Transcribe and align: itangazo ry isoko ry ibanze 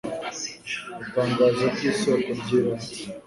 itangazo 1.03 1.63
ry 1.73 1.83
isoko 1.91 2.29
ry 2.39 2.49
ibanze 2.59 2.93